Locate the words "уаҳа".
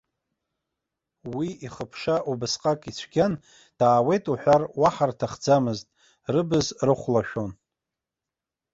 4.79-5.05